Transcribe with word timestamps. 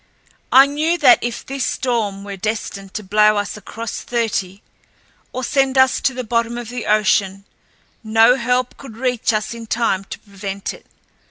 I 0.51 0.65
knew 0.65 0.97
that 0.97 1.19
if 1.23 1.45
this 1.45 1.63
storm 1.63 2.23
were 2.23 2.35
destined 2.35 2.95
to 2.95 3.03
blow 3.03 3.37
us 3.37 3.55
across 3.55 3.97
thirty, 4.01 4.63
or 5.31 5.43
send 5.43 5.77
us 5.77 6.01
to 6.01 6.15
the 6.15 6.23
bottom 6.23 6.57
of 6.57 6.69
the 6.69 6.87
ocean, 6.87 7.45
no 8.03 8.35
help 8.35 8.77
could 8.77 8.97
reach 8.97 9.31
us 9.31 9.53
in 9.53 9.67
time 9.67 10.03
to 10.05 10.17
prevent 10.17 10.73
it. 10.73 10.87